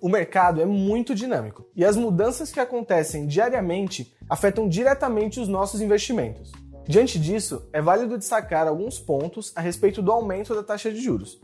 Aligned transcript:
O 0.00 0.08
mercado 0.08 0.60
é 0.60 0.66
muito 0.66 1.14
dinâmico 1.14 1.64
e 1.76 1.84
as 1.84 1.96
mudanças 1.96 2.50
que 2.50 2.58
acontecem 2.58 3.26
diariamente 3.26 4.12
afetam 4.28 4.68
diretamente 4.68 5.38
os 5.38 5.46
nossos 5.46 5.80
investimentos. 5.80 6.50
Diante 6.88 7.18
disso, 7.18 7.68
é 7.72 7.80
válido 7.80 8.18
destacar 8.18 8.66
alguns 8.66 8.98
pontos 8.98 9.52
a 9.54 9.60
respeito 9.60 10.02
do 10.02 10.10
aumento 10.10 10.54
da 10.54 10.62
taxa 10.64 10.90
de 10.90 11.00
juros. 11.00 11.40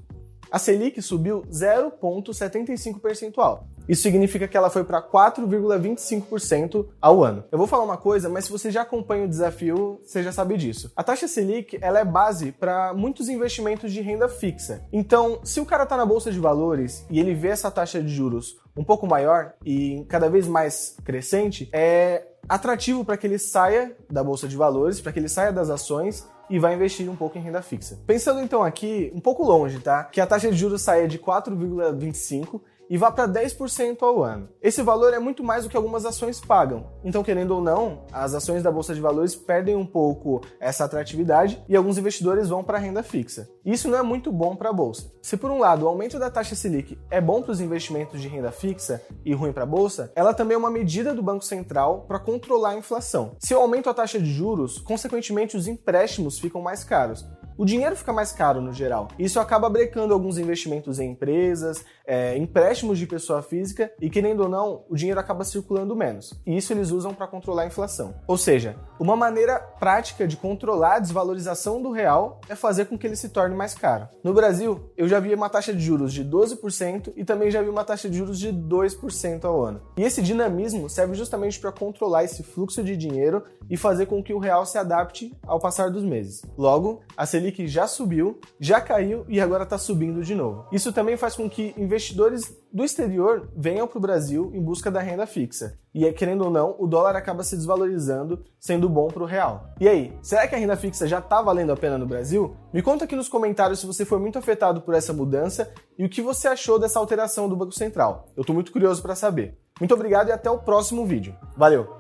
A 0.51 0.59
Selic 0.59 1.01
subiu 1.01 1.43
0,75 1.43 3.01
percentual. 3.01 3.69
Isso 3.89 4.03
significa 4.03 4.47
que 4.47 4.57
ela 4.57 4.71
foi 4.71 4.85
para 4.85 5.03
4,25% 5.03 6.87
ao 7.01 7.25
ano. 7.25 7.45
Eu 7.51 7.59
vou 7.59 7.67
falar 7.67 7.85
uma 7.85 7.97
coisa, 7.97 8.29
mas 8.29 8.45
se 8.45 8.53
você 8.53 8.71
já 8.71 8.83
acompanha 8.83 9.25
o 9.25 9.29
desafio, 9.29 10.01
você 10.05 10.23
já 10.23 10.31
sabe 10.31 10.57
disso. 10.57 10.93
A 10.95 11.03
taxa 11.03 11.27
Selic 11.27 11.79
ela 11.81 11.99
é 11.99 12.05
base 12.05 12.53
para 12.53 12.93
muitos 12.93 13.29
investimentos 13.29 13.93
de 13.93 14.01
renda 14.01 14.29
fixa. 14.29 14.83
Então, 14.93 15.41
se 15.43 15.61
o 15.61 15.67
cara 15.67 15.85
está 15.85 15.97
na 15.97 16.05
bolsa 16.05 16.31
de 16.31 16.39
valores 16.39 17.07
e 17.11 17.19
ele 17.19 17.35
vê 17.35 17.49
essa 17.49 17.71
taxa 17.71 18.03
de 18.03 18.09
juros 18.09 18.59
um 18.77 18.85
pouco 18.85 19.07
maior 19.07 19.55
e 19.65 20.05
cada 20.09 20.29
vez 20.29 20.47
mais 20.47 20.97
crescente, 21.05 21.69
é 21.73 22.27
atrativo 22.49 23.05
para 23.05 23.17
que 23.17 23.27
ele 23.27 23.39
saia 23.39 23.97
da 24.11 24.23
bolsa 24.23 24.47
de 24.47 24.57
valores, 24.57 25.01
para 25.01 25.13
que 25.13 25.19
ele 25.19 25.29
saia 25.29 25.53
das 25.53 25.71
ações 25.71 26.29
e 26.49 26.59
vai 26.59 26.75
investir 26.75 27.11
um 27.11 27.17
pouco 27.17 27.37
em 27.37 27.43
renda 27.43 27.61
fixa. 27.61 27.99
Pensando 28.07 28.41
então 28.41 28.63
aqui, 28.63 29.13
um 29.15 29.21
pouco 29.21 29.45
longe, 29.45 29.81
tá? 29.81 30.05
Que 30.05 30.21
a 30.21 30.27
taxa 30.27 30.51
de 30.51 30.57
juros 30.57 30.83
saia 30.83 31.07
de 31.07 31.19
4,25 31.19 32.61
e 32.89 32.97
vá 32.97 33.11
para 33.11 33.29
10% 33.29 34.03
ao 34.03 34.23
ano. 34.23 34.49
Esse 34.63 34.83
valor 34.83 35.13
é 35.13 35.19
muito 35.19 35.45
mais 35.45 35.65
do 35.65 35.71
que 35.71 35.77
algumas 35.77 36.05
ações 36.05 36.41
pagam. 36.41 36.87
Então, 37.05 37.23
querendo 37.23 37.53
ou 37.53 37.61
não, 37.61 38.05
as 38.13 38.35
ações 38.35 38.63
da 38.63 38.71
bolsa 38.71 38.95
de 38.95 39.01
valores 39.01 39.35
perdem 39.35 39.77
um 39.77 39.87
pouco 39.87 40.41
essa 40.59 40.85
atratividade 40.85 41.63
e 41.69 41.77
alguns 41.77 41.99
investidores 41.99 42.49
vão 42.49 42.65
para 42.65 42.79
a 42.79 42.81
renda 42.81 43.03
fixa. 43.03 43.49
Isso 43.65 43.89
não 43.89 43.99
é 43.99 44.03
muito 44.03 44.33
bom 44.33 44.57
para 44.57 44.71
a 44.71 44.73
bolsa. 44.73 45.13
Se 45.21 45.37
por 45.37 45.51
um 45.51 45.59
lado 45.59 45.85
o 45.85 45.89
aumento 45.89 46.19
da 46.19 46.31
taxa 46.31 46.55
Selic 46.55 46.99
é 47.11 47.21
bom 47.21 47.43
para 47.43 47.53
os 47.53 47.61
investimentos 47.61 48.21
de 48.21 48.29
renda 48.29 48.51
fixa 48.51 49.03
e 49.25 49.35
ruim 49.35 49.53
para 49.53 49.65
a 49.65 49.67
bolsa, 49.67 50.11
ela 50.17 50.33
também 50.33 50.55
é 50.55 50.59
uma 50.59 50.71
medida 50.71 51.15
do 51.15 51.23
Banco 51.23 51.45
Central 51.45 52.07
para 52.09 52.19
controlar 52.19 52.71
a 52.71 52.79
inflação. 52.79 53.37
Se 53.39 53.53
eu 53.53 53.61
aumento 53.61 53.91
a 53.91 53.95
taxa 53.95 54.19
de 54.19 54.33
juros, 54.33 54.79
consequentemente 54.79 55.57
os 55.57 55.69
empréstimos 55.69 56.39
ficam 56.39 56.63
mais 56.63 56.83
caros 56.83 57.27
o 57.59 57.65
dinheiro 57.65 57.97
fica 57.97 58.13
mais 58.13 58.31
caro 58.31 58.61
no 58.61 58.73
geral. 58.73 59.09
Isso 59.19 59.41
acaba 59.41 59.69
brecando 59.69 60.15
alguns 60.15 60.39
investimentos 60.39 61.01
em 61.01 61.11
empresas, 61.11 61.85
é, 62.07 62.39
empréstimos 62.39 62.99
de 62.99 63.07
pessoa 63.07 63.43
física 63.43 63.93
e, 64.01 64.09
querendo 64.09 64.45
ou 64.45 64.49
não, 64.49 64.85
o 64.89 64.95
dinheiro 64.95 65.19
acaba 65.19 65.43
circulando 65.43 65.97
menos. 65.97 66.33
E 66.47 66.57
isso 66.57 66.73
eles 66.73 66.93
usam 66.93 67.13
para 67.13 67.27
controlar 67.27 67.63
a 67.63 67.67
inflação. 67.67 68.15
Ou 68.29 68.39
seja, 68.39 68.77
uma 68.99 69.17
maneira 69.17 69.59
prática 69.59 70.27
de 70.27 70.37
controlar 70.37 70.97
a 70.97 70.99
desvalorização 71.01 71.83
do 71.83 71.91
real 71.91 72.41
é 72.49 72.55
fazer 72.55 72.87
com 72.87 72.97
que 72.97 73.07
ele 73.07 73.17
se 73.17 73.29
torne 73.29 73.57
mais 73.57 73.75
caro. 73.75 74.09
No 74.23 74.33
Brasil, 74.33 74.91
eu 74.97 75.09
já 75.09 75.19
vi 75.19 75.35
uma 75.35 75.51
taxa 75.51 75.75
de 75.75 75.81
juros 75.81 76.13
de 76.13 76.25
12% 76.25 77.13
e 77.17 77.25
também 77.25 77.51
já 77.51 77.61
vi 77.61 77.69
uma 77.69 77.85
taxa 77.85 78.09
de 78.09 78.17
juros 78.17 78.39
de 78.39 78.53
2% 78.53 79.45
ao 79.45 79.65
ano. 79.65 79.83
E 79.97 80.03
esse 80.03 80.23
dinamismo 80.23 80.89
serve 80.89 81.15
justamente 81.15 81.59
para 81.59 81.73
controlar 81.73 82.23
esse 82.23 82.45
fluxo 82.45 82.85
de 82.85 82.97
dinheiro 82.97 83.43
e 83.69 83.77
fazer 83.77 84.07
com 84.07 84.23
que 84.23 84.33
o 84.33 84.39
real 84.39 84.65
se 84.65 84.79
adapte 84.79 85.37
ao 85.43 85.59
passar 85.59 85.91
dos 85.91 86.05
meses. 86.05 86.43
Logo, 86.57 87.01
a 87.17 87.27
Selic 87.27 87.48
Selic 87.49 87.67
já 87.67 87.87
subiu, 87.87 88.39
já 88.61 88.81
caiu 88.81 89.25
e 89.29 89.41
agora 89.41 89.65
está 89.65 89.79
subindo 89.79 90.23
de 90.23 90.35
novo. 90.35 90.67
Isso 90.71 90.93
também 90.93 91.17
faz 91.17 91.35
com 91.35 91.49
que 91.49 91.75
investidores 91.77 92.57
do 92.73 92.85
exterior 92.85 93.49
venham 93.57 93.87
para 93.87 93.99
o 93.99 94.01
Brasil 94.01 94.51
em 94.55 94.63
busca 94.63 94.91
da 94.91 95.01
renda 95.01 95.27
fixa. 95.27 95.79
E 95.95 96.07
é, 96.07 96.13
querendo 96.13 96.45
ou 96.45 96.51
não, 96.51 96.77
o 96.79 96.87
dólar 96.87 97.17
acaba 97.17 97.43
se 97.43 97.57
desvalorizando, 97.57 98.45
sendo 98.61 98.89
bom 98.89 99.09
para 99.09 99.23
o 99.23 99.27
real. 99.27 99.71
E 99.81 99.89
aí, 99.89 100.13
será 100.23 100.47
que 100.47 100.55
a 100.55 100.59
renda 100.59 100.77
fixa 100.77 101.07
já 101.07 101.19
está 101.19 101.41
valendo 101.41 101.73
a 101.73 101.77
pena 101.77 101.97
no 101.97 102.07
Brasil? 102.07 102.55
Me 102.73 102.83
conta 102.83 103.05
aqui 103.05 103.17
nos 103.17 103.29
comentários 103.29 103.81
se 103.81 103.87
você 103.87 104.05
foi 104.05 104.19
muito 104.19 104.39
afetado 104.39 104.83
por 104.83 104.95
essa 104.95 105.13
mudança 105.13 105.73
e 105.99 106.05
o 106.05 106.09
que 106.09 106.23
você 106.23 106.47
achou 106.49 106.79
dessa 106.79 106.99
alteração 106.99 107.49
do 107.49 107.57
Banco 107.57 107.73
Central. 107.73 108.29
Eu 108.37 108.43
estou 108.43 108.55
muito 108.55 108.71
curioso 108.71 109.03
para 109.03 109.15
saber. 109.15 109.59
Muito 109.81 109.95
obrigado 109.95 110.29
e 110.29 110.33
até 110.33 110.51
o 110.51 110.59
próximo 110.59 111.07
vídeo. 111.07 111.35
Valeu! 111.57 111.98